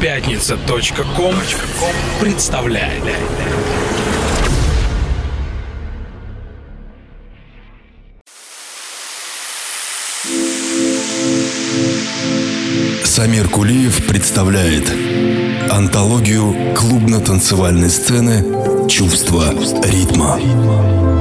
[0.00, 1.34] Пятница.ком
[2.20, 3.02] представляет.
[13.04, 14.92] Самир Кулиев представляет
[15.70, 21.15] антологию клубно-танцевальной сцены «Чувство ритма».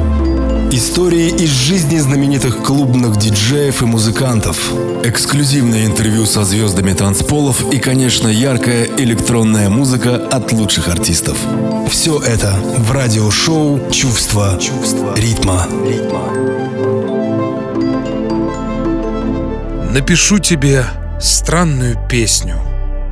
[0.76, 4.74] Истории из жизни знаменитых клубных диджеев и музыкантов,
[5.06, 11.38] эксклюзивное интервью со звездами танцполов и, конечно, яркая электронная музыка от лучших артистов.
[11.90, 14.60] Все это в радиошоу «Чувство,
[15.16, 15.66] ритма».
[19.94, 20.84] Напишу тебе
[21.22, 22.58] странную песню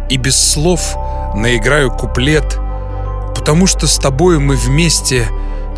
[0.09, 0.97] и без слов
[1.33, 2.59] наиграю куплет,
[3.33, 5.29] потому что с тобой мы вместе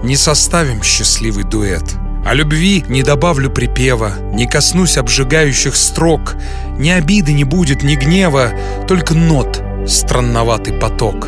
[0.04, 1.95] не составим счастливый дуэт.
[2.26, 6.36] О любви не добавлю припева, не коснусь обжигающих строк,
[6.77, 8.52] ни обиды не будет, ни гнева,
[8.88, 11.27] только нот, странноватый поток.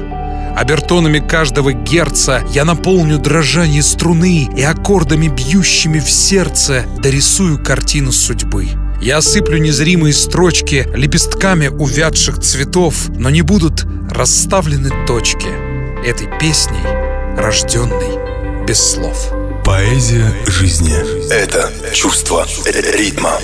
[0.56, 8.70] Обертонами каждого герца я наполню дрожание струны и аккордами, бьющими в сердце, дорисую картину судьбы.
[9.00, 15.50] Я осыплю незримые строчки лепестками увядших цветов, но не будут расставлены точки
[16.04, 16.82] этой песней,
[17.38, 18.27] рожденной
[18.68, 19.30] без слов.
[19.64, 20.94] Поэзия жизни–
[21.32, 23.40] это чувство ритма.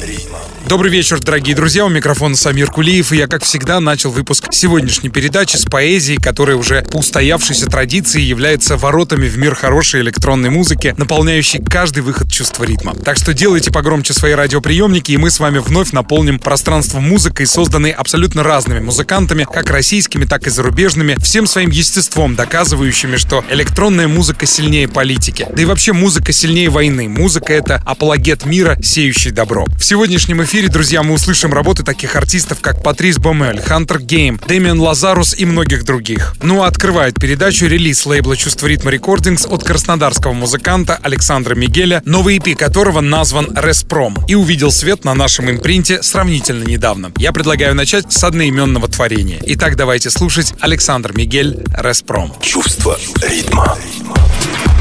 [0.68, 1.86] Добрый вечер, дорогие друзья.
[1.86, 3.12] У микрофона Самир Кулиев.
[3.12, 8.22] И я, как всегда, начал выпуск сегодняшней передачи с поэзией, которая уже по устоявшейся традиции
[8.22, 12.96] является воротами в мир хорошей электронной музыки, наполняющей каждый выход чувства ритма.
[12.96, 17.92] Так что делайте погромче свои радиоприемники, и мы с вами вновь наполним пространство музыкой, созданной
[17.92, 24.46] абсолютно разными музыкантами, как российскими, так и зарубежными, всем своим естеством, доказывающими, что электронная музыка
[24.46, 25.46] сильнее политики.
[25.54, 27.10] Да и вообще музыка сильнее войны.
[27.10, 29.66] Музыка— это апологет мира, сеющий добро.
[29.78, 34.40] В сегодняшнем эфире эфире, друзья, мы услышим работы таких артистов, как Патрис Бомель, Хантер Гейм,
[34.48, 36.36] Дэмиан Лазарус и многих других.
[36.44, 42.38] Ну а открывает передачу релиз лейбла «Чувство ритма рекордингс» от краснодарского музыканта Александра Мигеля, новый
[42.38, 47.12] EP которого назван «Респром» и увидел свет на нашем импринте сравнительно недавно.
[47.18, 49.40] Я предлагаю начать с одноименного творения.
[49.48, 52.32] Итак, давайте слушать Александр Мигель «Респром».
[52.42, 53.76] Чувство ритма.
[53.92, 54.73] ритма.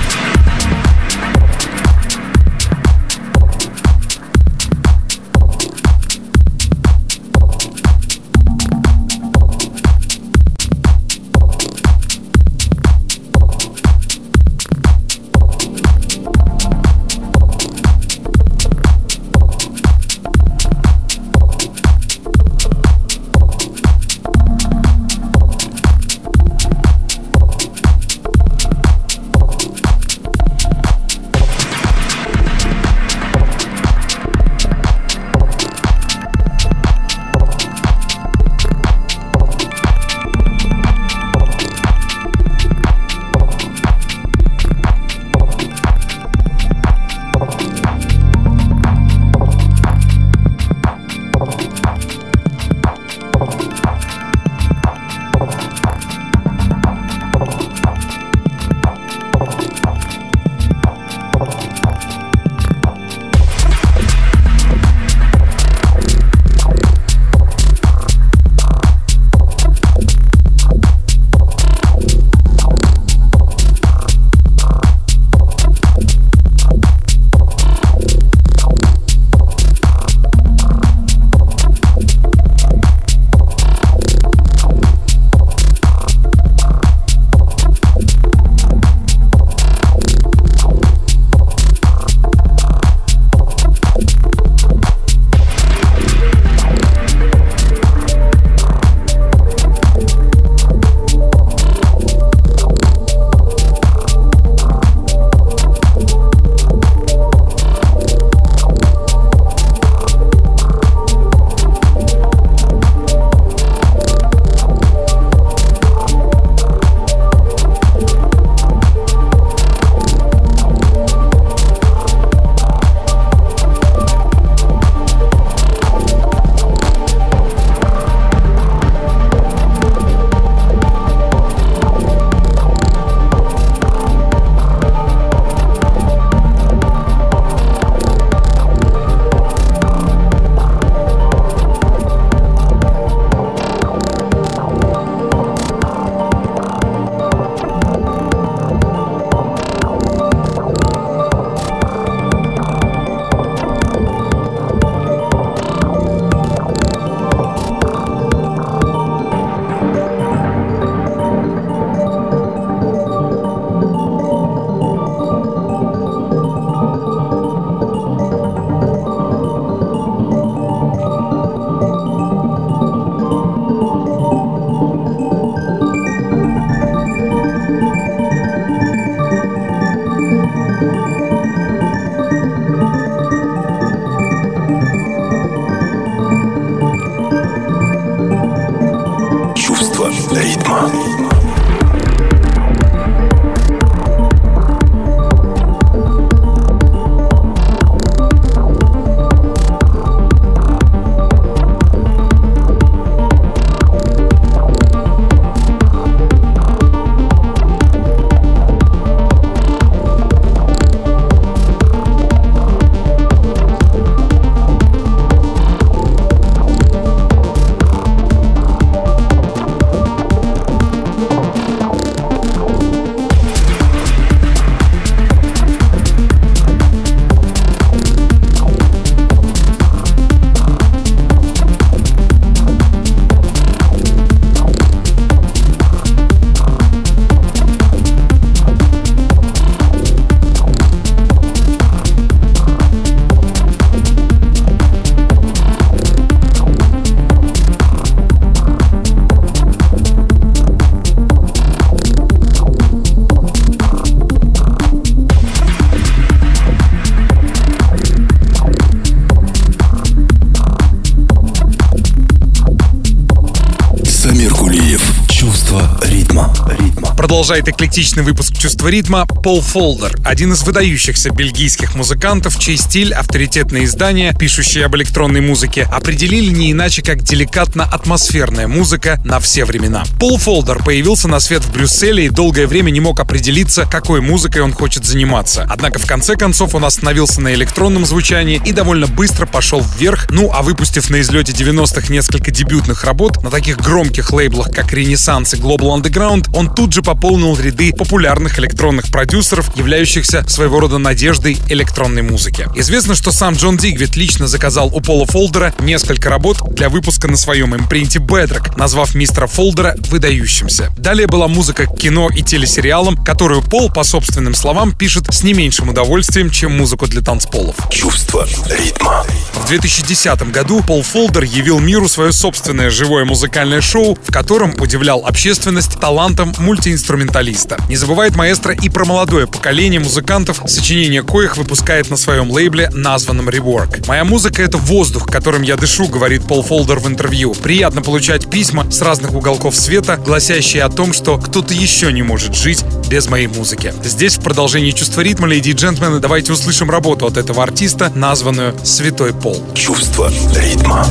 [267.43, 273.87] Продолжает эклектичный выпуск «Чувство ритма» Пол Фолдер, один из выдающихся бельгийских музыкантов, чей стиль авторитетные
[273.87, 280.05] издания, пишущие об электронной музыке, определили не иначе, как деликатно-атмосферная музыка на все времена.
[280.21, 284.63] Пол Фолдер появился на свет в Брюсселе и долгое время не мог определиться, какой музыкой
[284.63, 285.67] он хочет заниматься.
[285.69, 290.53] Однако в конце концов он остановился на электронном звучании и довольно быстро пошел вверх, ну
[290.55, 295.57] а выпустив на излете 90-х несколько дебютных работ на таких громких лейблах, как Ренессанс и
[295.57, 301.57] Global Underground, он тут же пополнил пополнил ряды популярных электронных продюсеров, являющихся своего рода надеждой
[301.71, 302.69] электронной музыки.
[302.75, 307.39] Известно, что сам Джон Дигвит лично заказал у Пола Фолдера несколько работ для выпуска на
[307.39, 310.93] своем импринте Bedrock, назвав мистера Фолдера выдающимся.
[310.99, 315.55] Далее была музыка к кино и телесериалам, которую Пол, по собственным словам, пишет с не
[315.55, 317.77] меньшим удовольствием, чем музыку для танцполов.
[317.91, 319.25] Чувство ритма.
[319.55, 325.25] В 2010 году Пол Фолдер явил миру свое собственное живое музыкальное шоу, в котором удивлял
[325.25, 327.79] общественность талантом мультиинструментального инструменталиста.
[327.89, 333.49] Не забывает маэстро и про молодое поколение музыкантов, сочинение коих выпускает на своем лейбле, названном
[333.49, 334.07] Rework.
[334.07, 337.55] «Моя музыка— это воздух, которым я дышу»,— говорит Пол Фолдер в интервью.
[337.55, 342.55] «Приятно получать письма с разных уголков света, гласящие о том, что кто-то еще не может
[342.55, 343.95] жить без моей музыки».
[344.05, 348.75] Здесь в продолжении чувства ритма, леди и джентльмены, давайте услышим работу от этого артиста, названную
[348.85, 349.63] «Святой Пол».
[349.75, 351.07] Чувство ритма.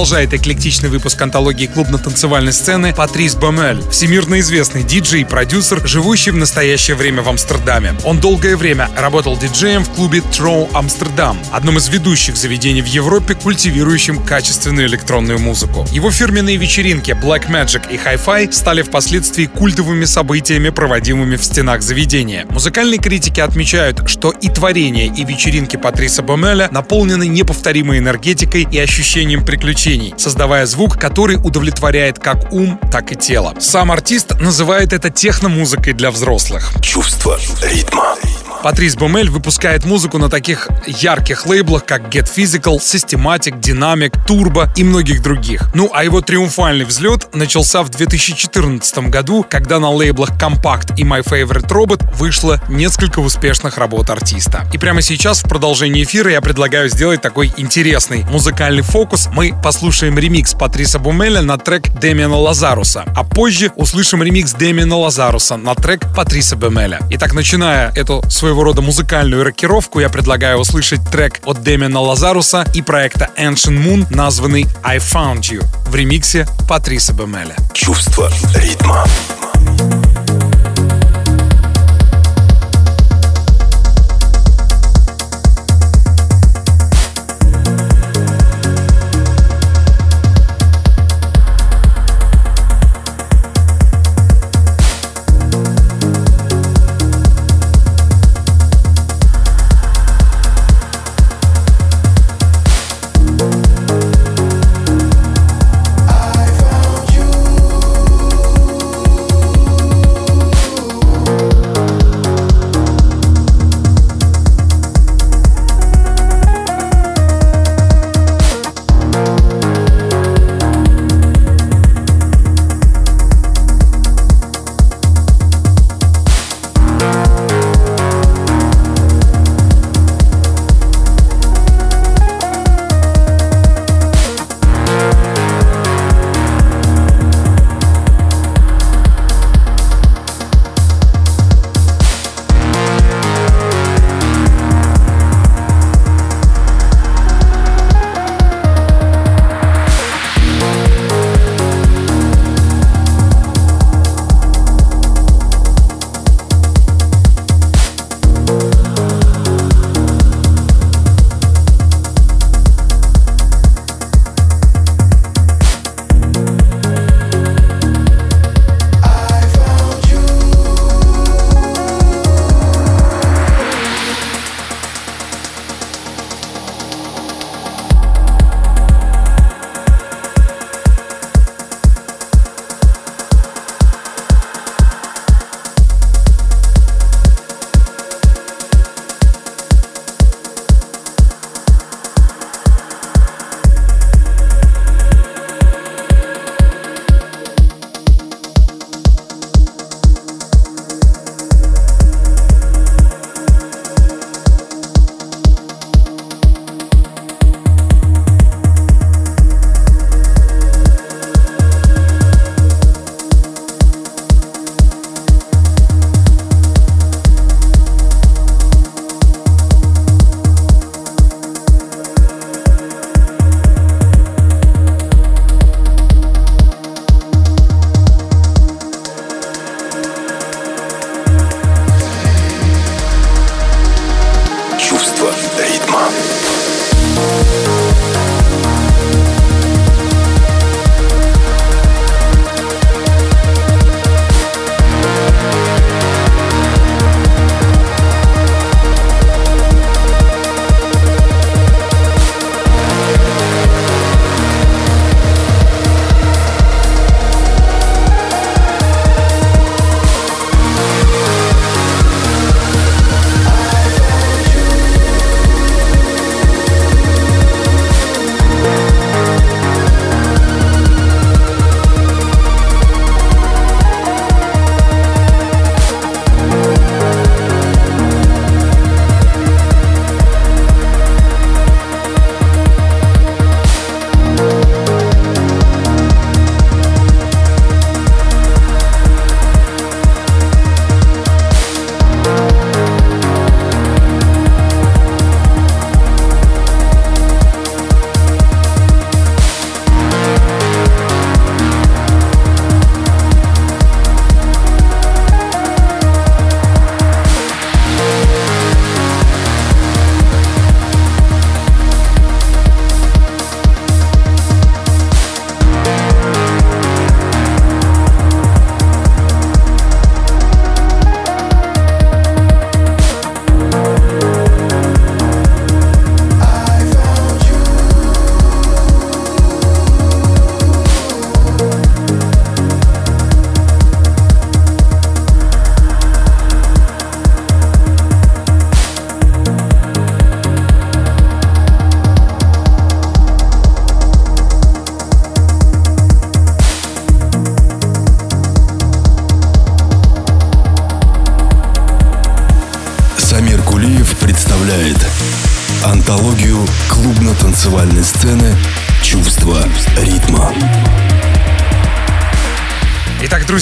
[0.05, 6.37] Продолжает эклектичный выпуск антологии клубно-танцевальной сцены Патрис Бомель, всемирно известный диджей и продюсер, живущий в
[6.37, 7.95] настоящее время в Амстердаме.
[8.05, 13.35] Он долгое время работал диджеем в клубе Троу Амстердам, одном из ведущих заведений в Европе,
[13.35, 15.87] культивирующим качественную электронную музыку.
[15.91, 22.45] Его фирменные вечеринки Black Magic и Hi-Fi стали впоследствии культовыми событиями, проводимыми в стенах заведения.
[22.51, 29.47] Музыкальные критики отмечают, что и творение, и вечеринки Патриса Бомеля наполнены неповторимой энергетикой и ощущением
[29.47, 33.55] приключений приключений, создавая звук, который удовлетворяет как ум, так и тело.
[33.61, 36.73] Сам артист называет это техномузыкой для взрослых.
[36.81, 38.17] Чувство ритма.
[38.65, 44.83] Патрис Бомель выпускает музыку на таких ярких лейблах, как Get Physical, Systematic, Dynamic, Turbo и
[44.83, 45.69] многих других.
[45.75, 51.23] Ну а его триумфальный взлет начался в 2014 году, когда на лейблах Compact и My
[51.23, 54.67] Favorite Robot вышло несколько успешных работ артиста.
[54.73, 59.29] И прямо сейчас в продолжении эфира я предлагаю сделать такой интересный музыкальный фокус.
[59.31, 65.59] Мы послушаем ремикс Патриса Бумеля на трек Дэмиана Лазаруса, а позже услышим ремикс Дэмиана Лазаруса
[65.59, 67.01] на трек Патриса Бумеля.
[67.11, 72.65] Итак, начиная эту свою своего рода музыкальную рокировку, я предлагаю услышать трек от Демина Лазаруса
[72.73, 77.57] и проекта Ancient Moon, названный I Found You, в ремиксе Патриса Бемеля.
[77.73, 79.05] Чувство ритма.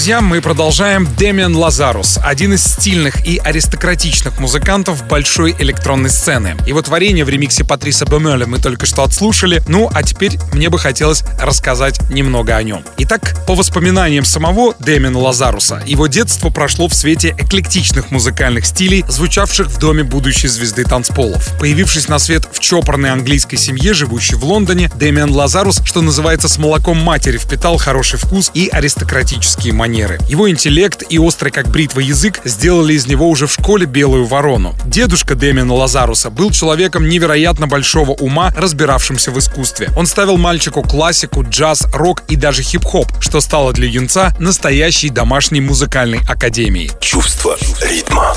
[0.03, 1.07] Друзья, мы продолжаем.
[1.17, 6.57] Демиан Лазарус, один из стильных и аристократичных музыкантов большой электронной сцены.
[6.67, 9.63] Его творение в ремиксе Патриса Бемеля мы только что отслушали.
[9.69, 12.83] Ну, а теперь мне бы хотелось рассказать немного о нем.
[12.97, 19.67] Итак, по воспоминаниям самого Демиана Лазаруса, его детство прошло в свете эклектичных музыкальных стилей, звучавших
[19.67, 21.57] в доме будущей звезды танцполов.
[21.59, 26.97] Появившись на свет чопорной английской семье, живущей в Лондоне, Демиан Лазарус, что называется, с молоком
[26.97, 30.19] матери впитал хороший вкус и аристократический актерские манеры.
[30.27, 34.75] Его интеллект и острый как бритва язык сделали из него уже в школе белую ворону.
[34.85, 39.89] Дедушка Дэмиана Лазаруса был человеком невероятно большого ума, разбиравшимся в искусстве.
[39.95, 45.61] Он ставил мальчику классику, джаз, рок и даже хип-хоп, что стало для юнца настоящей домашней
[45.61, 46.91] музыкальной академией.
[46.99, 48.35] Чувство ритма.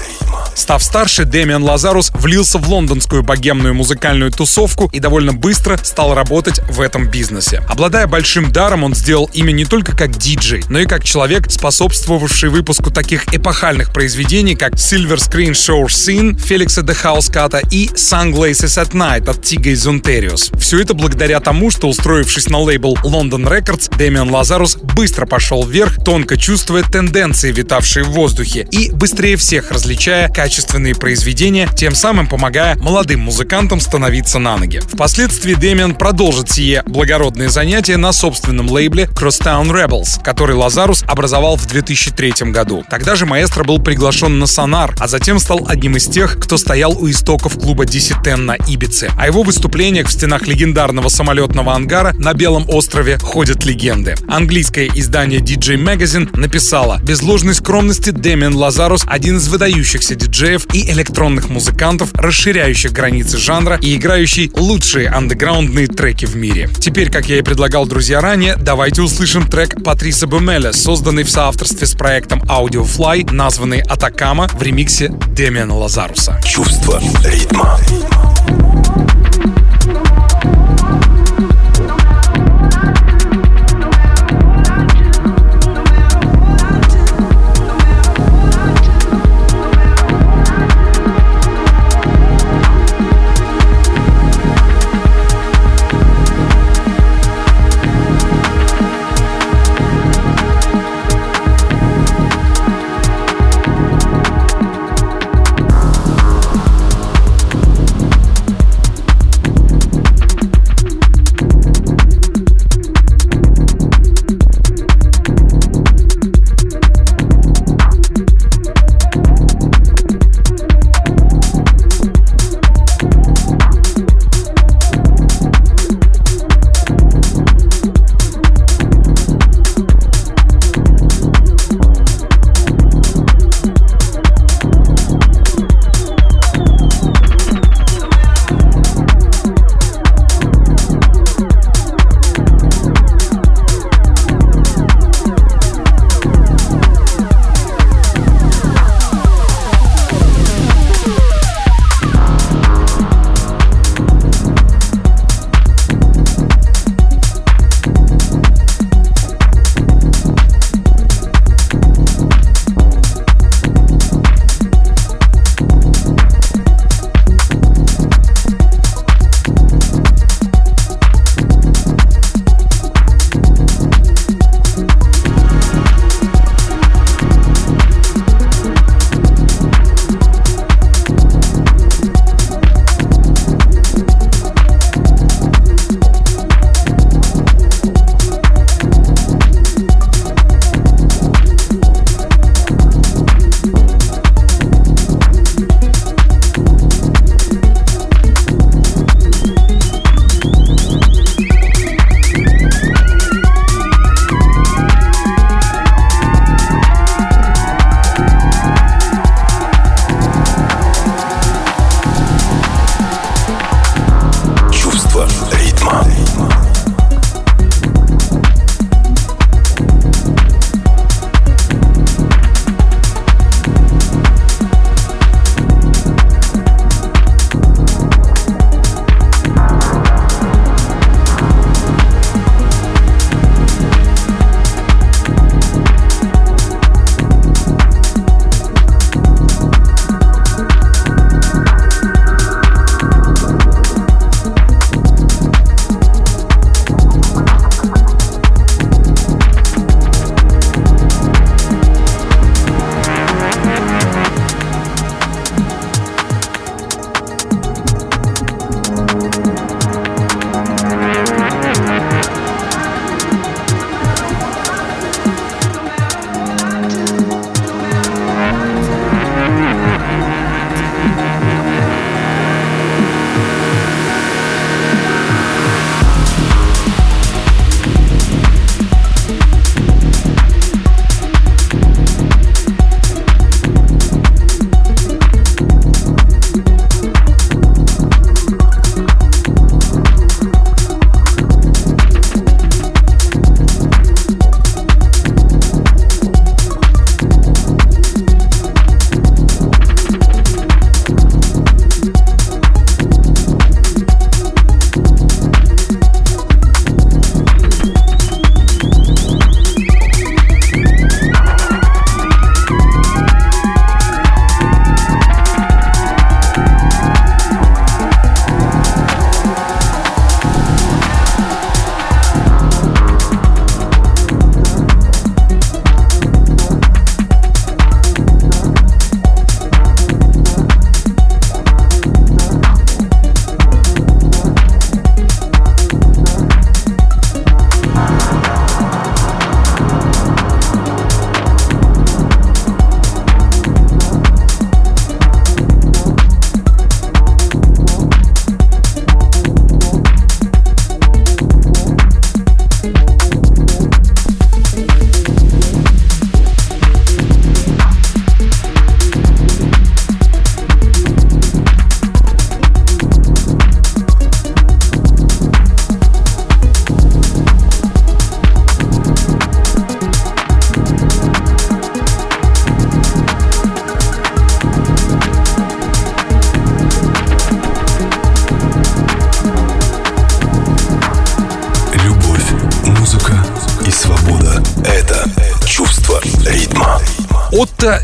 [0.56, 6.60] Став старше, Дэмиан Лазарус влился в лондонскую богемную музыкальную тусовку и довольно быстро стал работать
[6.70, 7.62] в этом бизнесе.
[7.68, 12.48] Обладая большим даром, он сделал имя не только как диджей, но и как человек, способствовавший
[12.48, 18.92] выпуску таких эпохальных произведений, как Silver Screen Show Scene Феликса де Хауската и Sunglasses at
[18.92, 20.52] Night от Тига из Онтериус.
[20.58, 26.02] Все это благодаря тому, что, устроившись на лейбл London Records, Дэмиан Лазарус быстро пошел вверх,
[26.02, 32.76] тонко чувствуя тенденции, витавшие в воздухе, и быстрее всех различая качественные произведения, тем самым помогая
[32.76, 34.78] молодым музыкантам становиться на ноги.
[34.78, 41.66] Впоследствии Дэмиан продолжит сие благородные занятия на собственном лейбле Crosstown Rebels, который Лазарус образовал в
[41.66, 42.85] 2003 году.
[42.88, 46.96] Тогда же маэстро был приглашен на Сонар, а затем стал одним из тех, кто стоял
[46.96, 49.11] у истоков клуба DC-10 на Ибице.
[49.18, 54.14] О его выступлениях в стенах легендарного самолетного ангара на Белом острове ходят легенды.
[54.28, 60.36] Английское издание DJ Magazine написало «Без ложной скромности Дэмиан Лазарус– один из выдающихся диджеев
[60.75, 66.68] и электронных музыкантов, расширяющих границы жанра и играющий лучшие андеграундные треки в мире».
[66.79, 71.87] Теперь, как я и предлагал, друзья, ранее, давайте услышим трек Патриса Бумеля созданный в соавторстве
[71.87, 76.40] с проектом Audiofly, названный Атакама в ремиксе Демиана Лазаруса.
[76.44, 77.79] Чувство ритма.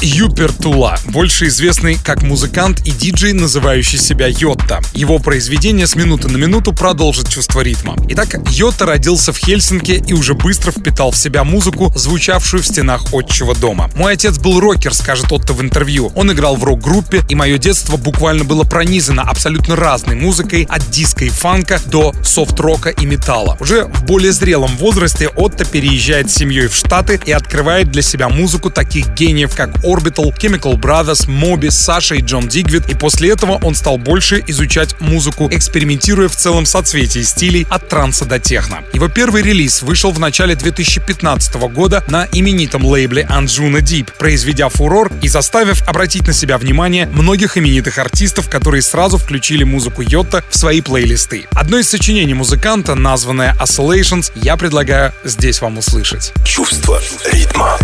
[0.05, 4.81] Юпертула, больше известный как музыкант и диджей, называющий себя Йотта.
[4.95, 7.97] Его произведение с минуты на минуту продолжит чувство ритма.
[8.09, 13.13] Итак, Йотта родился в Хельсинки и уже быстро впитал в себя музыку, звучавшую в стенах
[13.13, 13.91] отчего дома.
[13.95, 16.11] «Мой отец был рокер», скажет Отто в интервью.
[16.17, 21.27] Он играл в рок-группе, и мое детство буквально было пронизано абсолютно разной музыкой, от диска
[21.27, 23.59] и фанка до софт-рока и металла.
[23.61, 28.31] Уже в более зрелом возрасте Отто переезжает с семьей в Штаты и открывает для себя
[28.31, 33.59] музыку таких гениев как Orbital, Chemical Brothers, Моби, Саша и Джон Дигвид, и после этого
[33.63, 38.85] он стал больше изучать музыку, экспериментируя в целом соцветии стилей от транса до техно.
[38.93, 45.11] Его первый релиз вышел в начале 2015 года на именитом лейбле Anjuna Deep, произведя фурор
[45.23, 50.57] и заставив обратить на себя внимание многих именитых артистов, которые сразу включили музыку Йотта в
[50.57, 51.47] свои плейлисты.
[51.51, 56.33] Одно из сочинений музыканта, названное Oscillations, я предлагаю здесь вам услышать.
[56.45, 57.01] Чувство
[57.33, 57.77] ритма.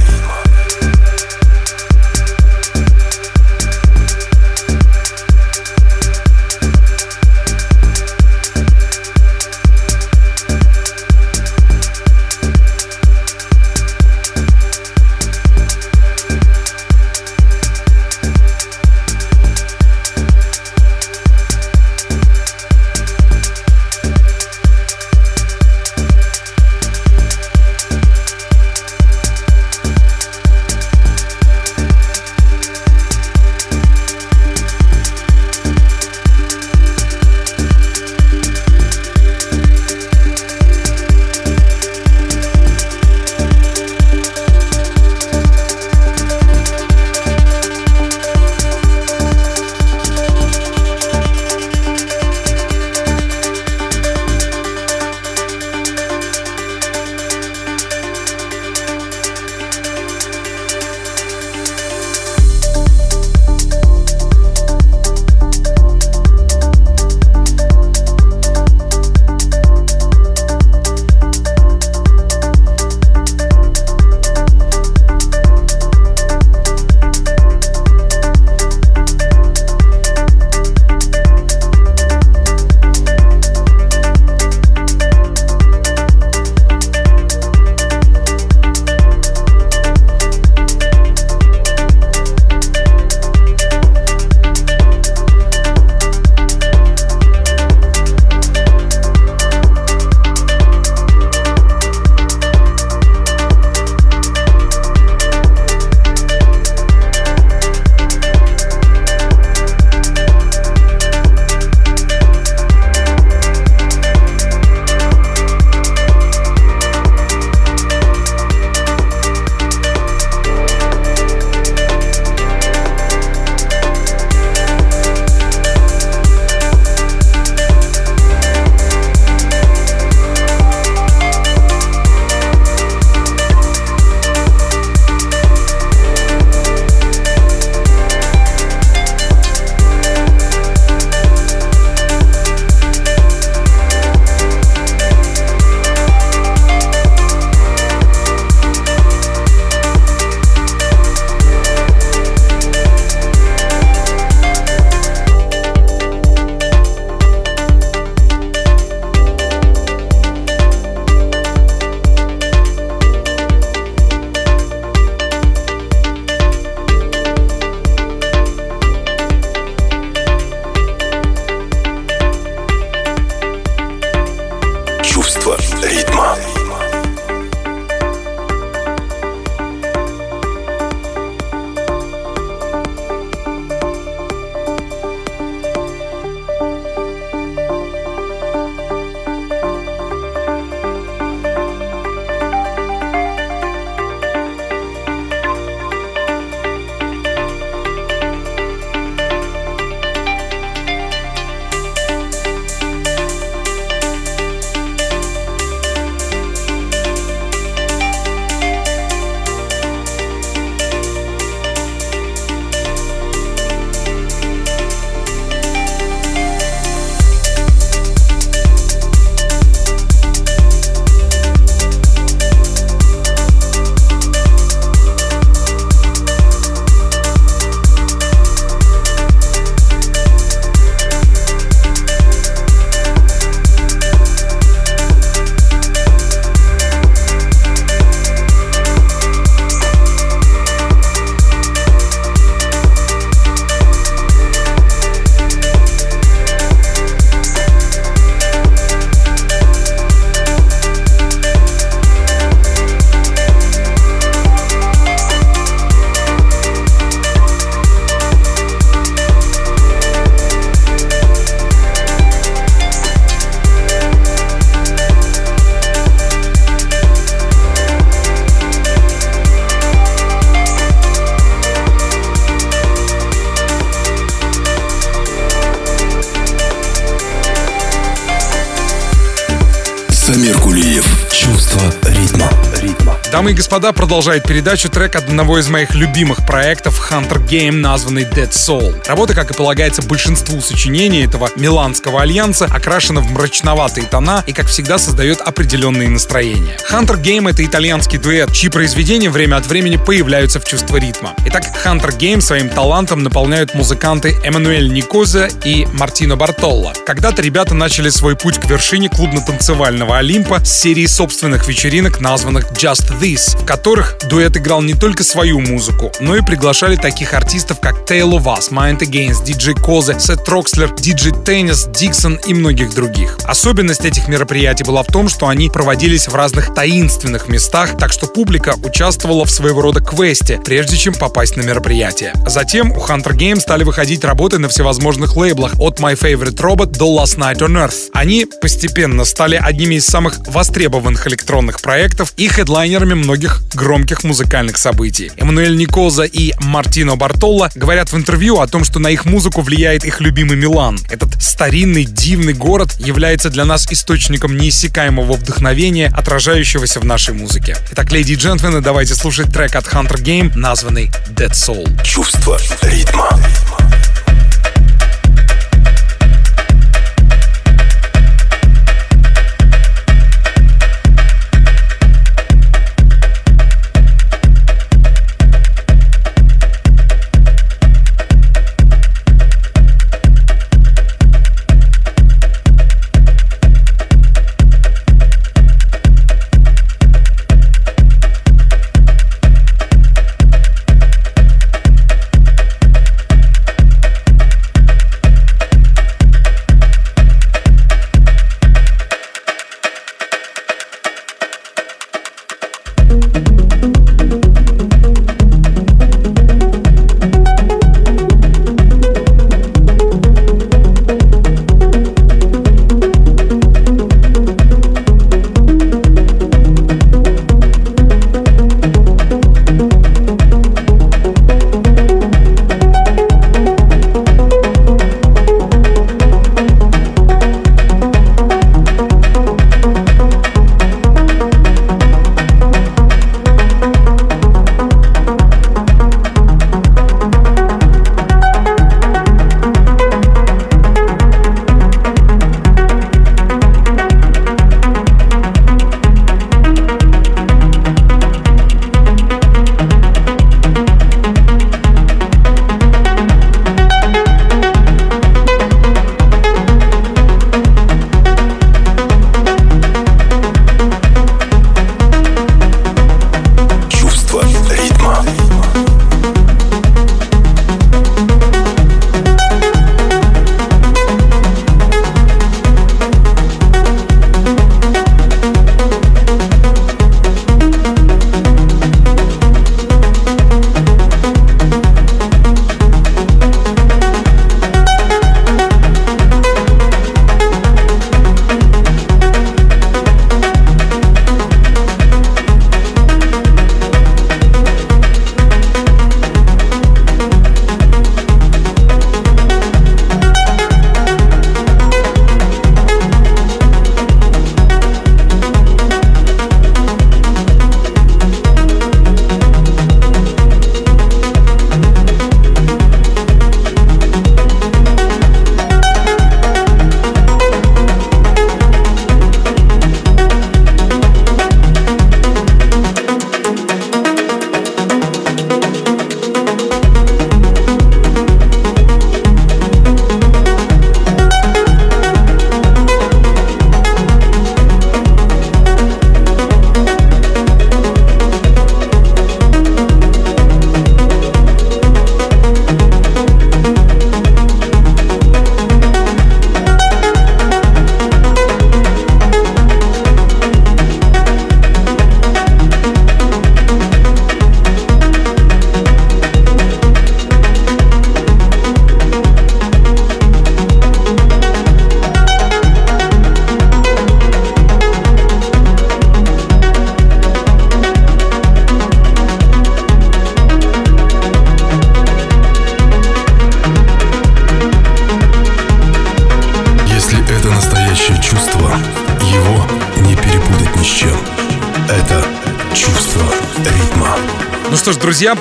[283.49, 288.51] Дамы и господа, продолжает передачу трек одного из моих любимых проектов Hunter Game, названный Dead
[288.51, 289.03] Soul.
[289.09, 294.67] Работа, как и полагается большинству сочинений этого миланского альянса, окрашена в мрачноватые тона и, как
[294.67, 296.77] всегда, создает определенные настроения.
[296.91, 301.33] Hunter Game— это итальянский дуэт, чьи произведения время от времени появляются в чувство ритма.
[301.47, 306.93] Итак, Hunter Game своим талантом наполняют музыканты Эммануэль Никоза и Мартино Бартолло.
[307.07, 313.19] Когда-то ребята начали свой путь к вершине клубно-танцевального Олимпа с серии собственных вечеринок, названных Just
[313.19, 318.09] This, в которых дуэт играл не только свою музыку, но и приглашали таких артистов, как
[318.09, 323.39] of Us, Mind Against, DJ Koze, Сет Трокслер, DJ Tennis, Dixon и многих других.
[323.45, 328.27] Особенность этих мероприятий была в том, что они проводились в разных таинственных местах, так что
[328.27, 332.33] публика участвовала в своего рода квесте, прежде чем попасть на мероприятие.
[332.47, 337.07] Затем у Hunter Game стали выходить работы на всевозможных лейблах от My Favorite Robot до
[337.21, 338.11] Last Night on Earth.
[338.15, 345.31] Они постепенно стали одними из самых востребованных электронных проектов и хедлайнерами многих громких музыкальных событий.
[345.37, 350.05] Эммануэль Никоза и Мартино Бартолла говорят в интервью о том, что на их музыку влияет
[350.05, 350.99] их любимый Милан.
[351.11, 357.77] Этот старинный, дивный город является для нас источником неиссякаемого вдохновения, отражающегося в нашей музыке.
[357.93, 362.03] Итак, леди и джентльмены, давайте слушать трек от Hunter Game, названный Dead Soul.
[362.03, 363.29] Чувство ритма.
[363.39, 363.88] с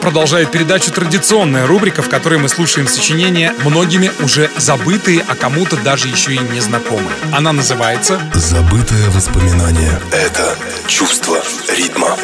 [0.08, 6.08] продолжает передачу традиционная рубрика, в которой мы слушаем сочинения многими уже забытые, а кому-то даже
[6.08, 7.10] еще и незнакомые.
[7.34, 9.99] Она называется «Забытое воспоминание».
[10.14, 10.55] Это
[10.88, 11.43] чувство
[11.76, 12.16] ритма.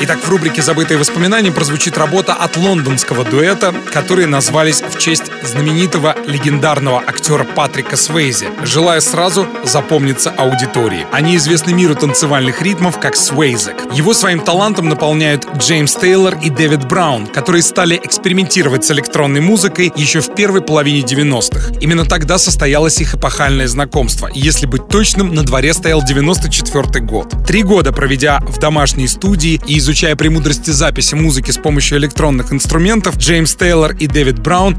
[0.00, 6.14] Итак, в рубрике «Забытые воспоминания» прозвучит работа от лондонского дуэта, которые назвались в честь знаменитого
[6.26, 11.06] легендарного актера Патрика Свейзи, желая сразу запомниться аудитории.
[11.12, 13.74] Они известны миру танцевальных ритмов как Свейзек.
[13.92, 19.92] Его своим талантом наполняют Джеймс Тейлор и Дэвид Браун, которые стали экспериментировать с электронной музыкой
[19.96, 21.80] еще в первой половине 90-х.
[21.80, 24.30] Именно тогда состоялось их эпохальное знакомство.
[24.32, 27.34] Если быть точным, на дворе стоял 94 год.
[27.46, 32.52] Три года проведя в домашней студии и из изучая премудрости записи музыки с помощью электронных
[32.52, 34.76] инструментов, Джеймс Тейлор и Дэвид Браун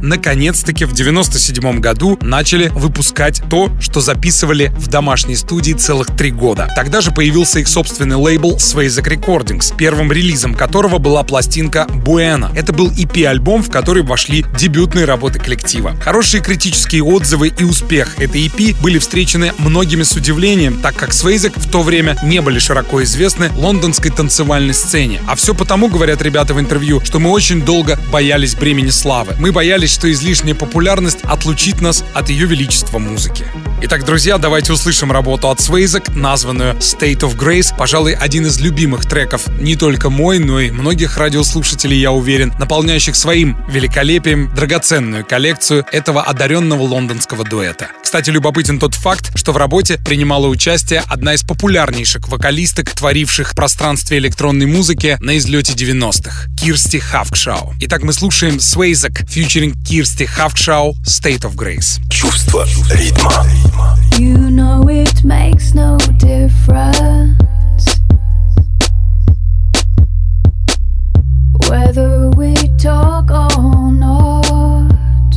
[0.50, 6.68] наконец-таки в 97 году начали выпускать то, что записывали в домашней студии целых три года.
[6.76, 12.52] Тогда же появился их собственный лейбл Swayzek Recordings, первым релизом которого была пластинка Buena.
[12.56, 15.96] Это был EP-альбом, в который вошли дебютные работы коллектива.
[16.02, 21.60] Хорошие критические отзывы и успех этой EP были встречены многими с удивлением, так как Swayzek
[21.60, 25.22] в то время не были широко известны лондонской танцевальной сцене.
[25.28, 29.36] А все потому, говорят ребята в интервью, что мы очень долго боялись бремени славы.
[29.38, 33.46] Мы боялись, что излишняя популярность отлучит нас от ее величества музыки.
[33.82, 37.74] Итак, друзья, давайте услышим работу от Свейзек, названную State of Grace.
[37.78, 43.16] Пожалуй, один из любимых треков не только мой, но и многих радиослушателей, я уверен, наполняющих
[43.16, 47.88] своим великолепием драгоценную коллекцию этого одаренного лондонского дуэта.
[48.02, 53.56] Кстати, любопытен тот факт, что в работе принимала участие одна из популярнейших вокалисток, творивших в
[53.56, 57.74] пространстве электронной музыки на излете 90-х— Кирсти Хавкшау.
[57.82, 61.99] Итак, мы слушаем Свейзак, фьючеринг Кирсти Хавкшау «State of Grace».
[62.11, 63.47] Чувство ритма.
[64.19, 67.35] You know it makes no difference
[71.71, 75.35] Whether we talk or not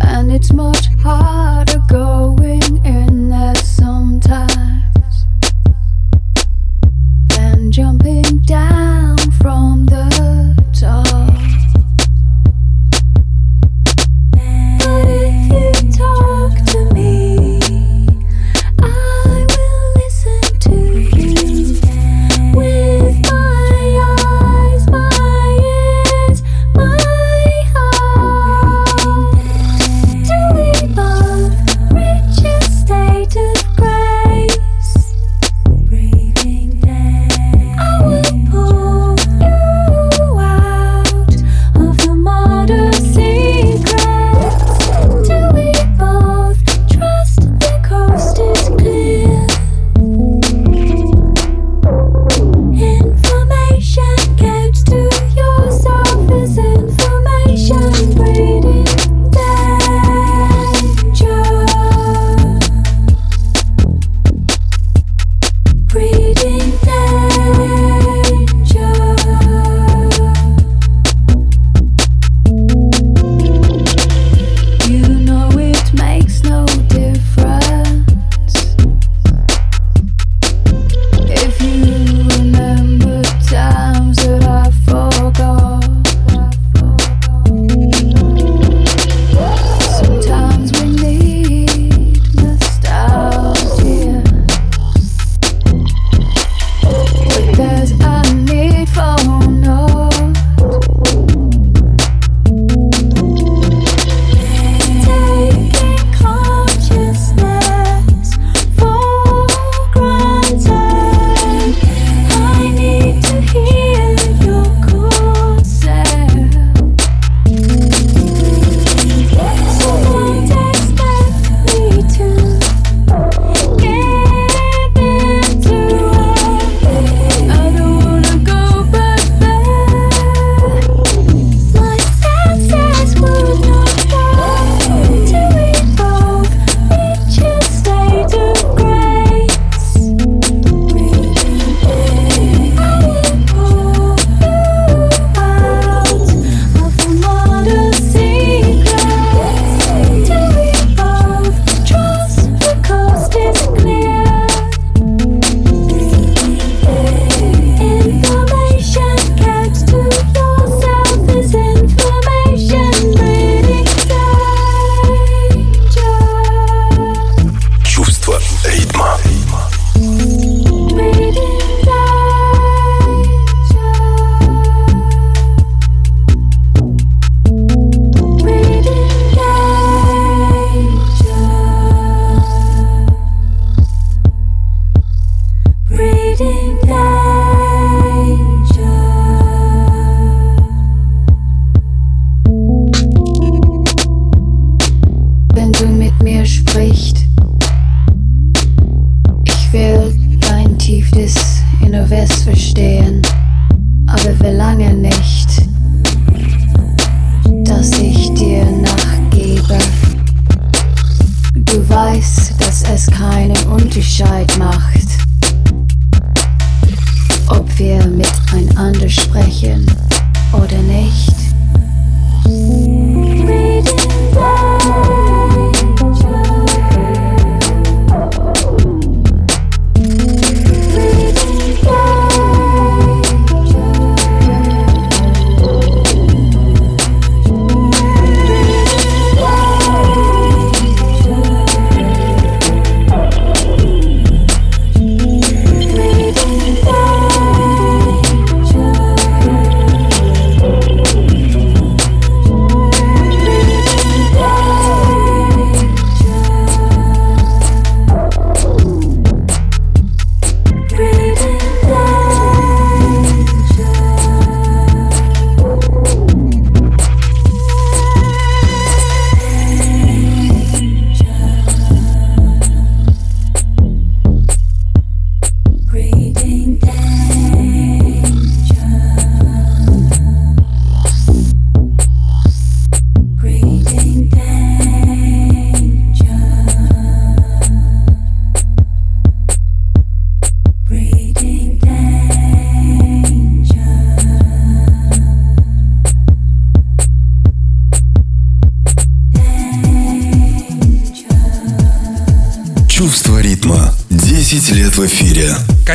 [0.00, 0.75] And it's much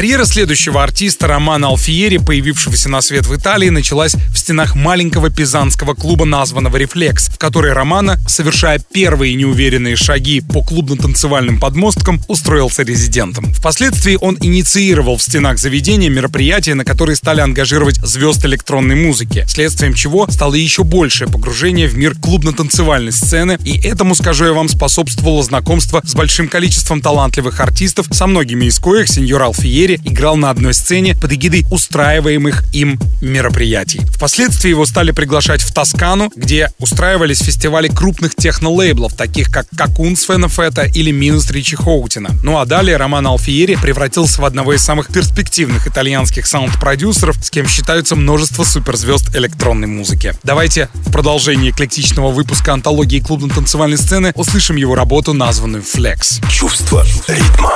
[0.03, 4.17] Карьера следующего артиста Романа Алфиери, появившегося на свет в Италии, началась
[4.53, 11.59] стенах маленького пизанского клуба, названного «Рефлекс», в который Романа, совершая первые неуверенные шаги по клубно-танцевальным
[11.59, 13.55] подмосткам, устроился резидентом.
[13.55, 19.95] Впоследствии он инициировал в стенах заведения мероприятия, на которые стали ангажировать звезд электронной музыки, следствием
[19.95, 25.43] чего стало еще большее погружение в мир клубно-танцевальной сцены, и этому, скажу я вам, способствовало
[25.43, 30.75] знакомство с большим количеством талантливых артистов, со многими из коих сеньор Алфиери играл на одной
[30.75, 34.03] сцене под эгидой устраиваемых им мероприятий.
[34.15, 40.49] Впоследствии его стали приглашать в Тоскану, где устраивались фестивали крупных техно-лейблов, таких как Какун Свена
[40.49, 42.31] Фета или Минус Ричи Хоутина.
[42.43, 47.69] Ну а далее Роман Алфиери превратился в одного из самых перспективных итальянских саунд-продюсеров, с кем
[47.69, 50.35] считаются множество суперзвезд электронной музыки.
[50.43, 56.45] Давайте в продолжении эклектичного выпуска антологии клубно-танцевальной сцены услышим его работу, названную «Flex».
[56.51, 57.73] Чувство ритма.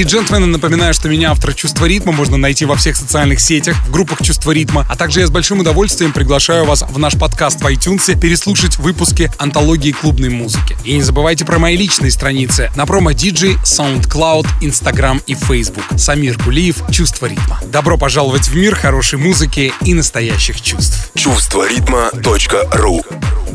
[0.00, 3.76] Леди и джентльмены, напоминаю, что меня, автор «Чувство ритма», можно найти во всех социальных сетях,
[3.86, 7.60] в группах «Чувство ритма», а также я с большим удовольствием приглашаю вас в наш подкаст
[7.60, 10.74] в iTunes переслушать выпуски антологии клубной музыки.
[10.84, 15.84] И не забывайте про мои личные страницы на промо DJ, SoundCloud, Instagram и Facebook.
[15.98, 17.60] Самир Кулиев, «Чувство ритма».
[17.70, 21.10] Добро пожаловать в мир хорошей музыки и настоящих чувств.
[21.14, 23.04] Чувство ритма.ру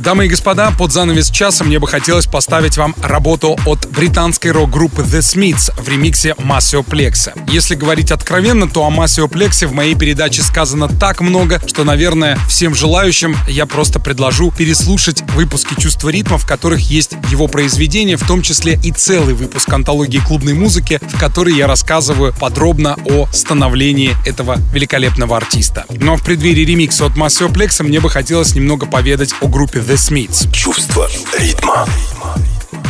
[0.05, 5.01] Дамы и господа, под занавес часа мне бы хотелось поставить вам работу от британской рок-группы
[5.01, 7.33] The Smiths в ремиксе Массио Плекса.
[7.47, 12.37] Если говорить откровенно, то о Массио Плексе в моей передаче сказано так много, что, наверное,
[12.47, 18.27] всем желающим я просто предложу переслушать выпуски «Чувства ритма», в которых есть его произведения, в
[18.27, 24.15] том числе и целый выпуск антологии клубной музыки, в которой я рассказываю подробно о становлении
[24.23, 25.85] этого великолепного артиста.
[25.89, 29.94] Но в преддверии ремикса от Массио Плекса мне бы хотелось немного поведать о группе The
[29.97, 30.47] Smiths.
[30.51, 31.85] Чувство ритма.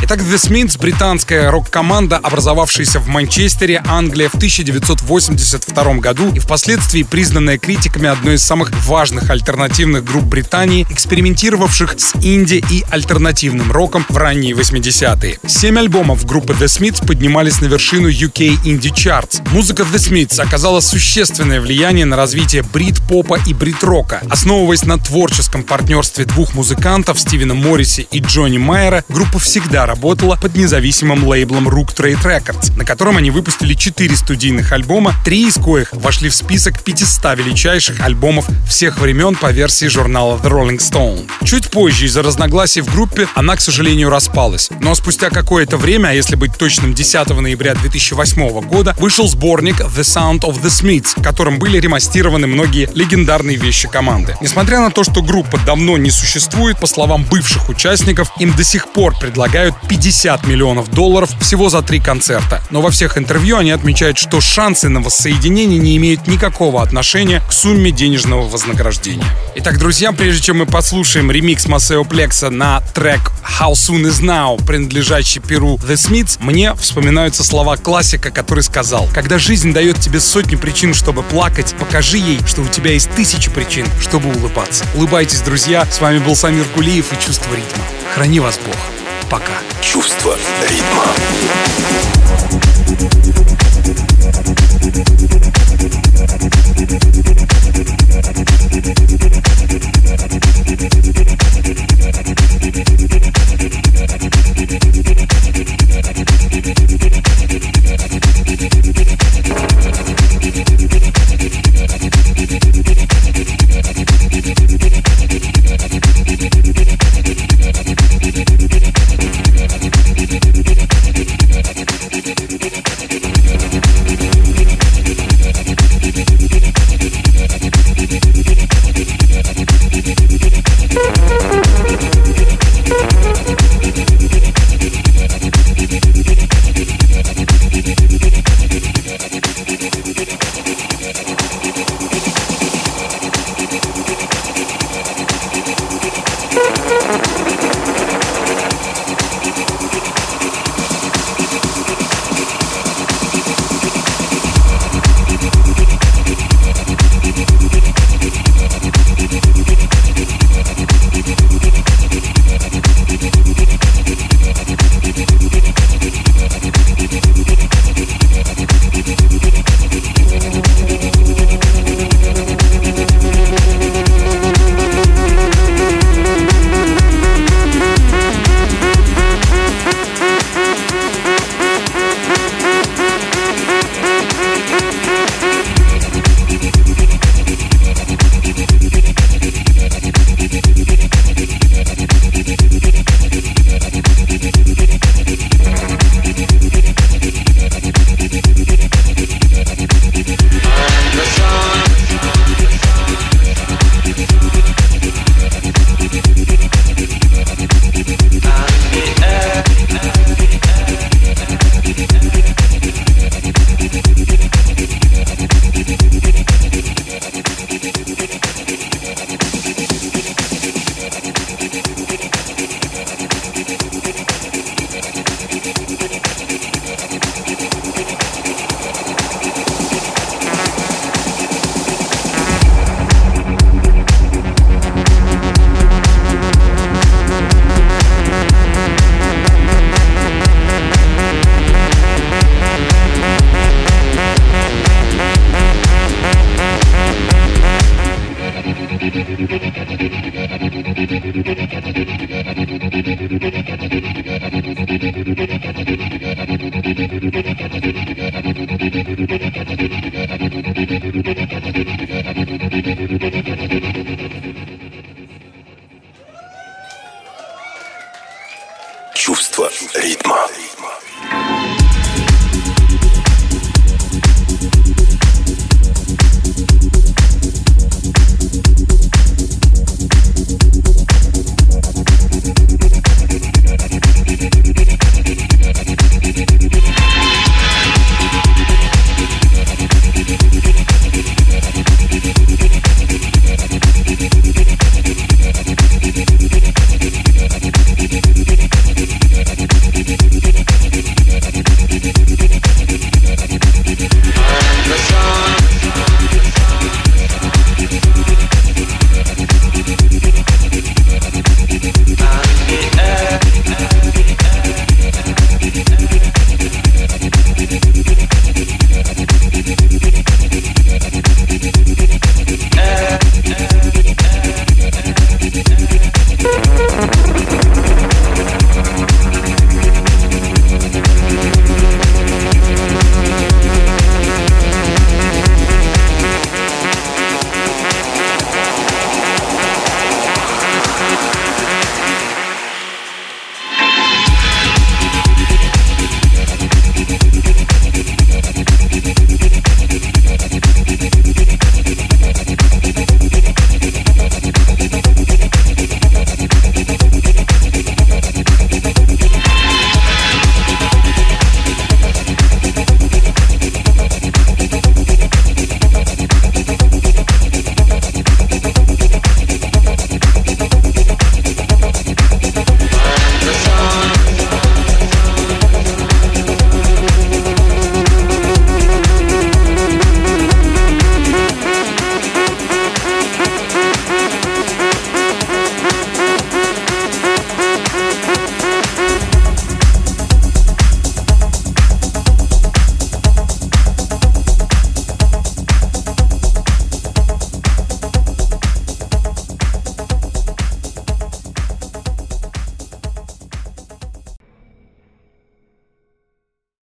[0.03, 7.57] Итак, The Smiths— британская рок-команда, образовавшаяся в Манчестере, Англия в 1982 году и впоследствии признанная
[7.57, 14.15] критиками одной из самых важных альтернативных групп Британии, экспериментировавших с инди и альтернативным роком в
[14.17, 15.39] ранние 80-е.
[15.47, 19.41] Семь альбомов группы The Smiths поднимались на вершину UK Indie Charts.
[19.51, 24.21] Музыка The Smiths оказала существенное влияние на развитие брит-попа и брит-рока.
[24.29, 30.55] Основываясь на творческом партнерстве двух музыкантов, Стивена Морриси и Джонни Майера, группа всегда работала под
[30.55, 35.91] независимым лейблом Rook Trade Records, на котором они выпустили 4 студийных альбома, три из коих
[35.91, 41.29] вошли в список 500 величайших альбомов всех времен по версии журнала The Rolling Stone.
[41.43, 44.69] Чуть позже из-за разногласий в группе она, к сожалению, распалась.
[44.79, 50.01] Но спустя какое-то время, а если быть точным, 10 ноября 2008 года, вышел сборник The
[50.01, 54.37] Sound of the Smiths, в котором были ремастированы многие легендарные вещи команды.
[54.41, 58.87] Несмотря на то, что группа давно не существует, по словам бывших участников, им до сих
[58.89, 59.15] пор
[59.55, 62.61] предлагают 50 миллионов долларов всего за три концерта.
[62.71, 67.53] Но во всех интервью они отмечают, что шансы на воссоединение не имеют никакого отношения к
[67.53, 69.23] сумме денежного вознаграждения.
[69.55, 73.31] Итак, друзья, прежде чем мы послушаем ремикс Масео Плекса на трек
[73.61, 79.39] How Soon Is Now, принадлежащий Перу The Smiths, мне вспоминаются слова классика, который сказал, когда
[79.39, 83.87] жизнь дает тебе сотни причин, чтобы плакать, покажи ей, что у тебя есть тысячи причин,
[84.01, 84.83] чтобы улыбаться.
[84.95, 85.87] Улыбайтесь, друзья.
[85.89, 87.83] С вами был Самир Кулиев и Чувство ритма.
[88.13, 89.04] Храни вас Бог.
[89.29, 89.61] Пока.
[89.81, 91.05] Чувство ритма.